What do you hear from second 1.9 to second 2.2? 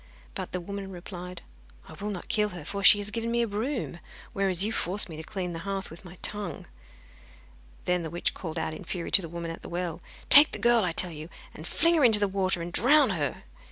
will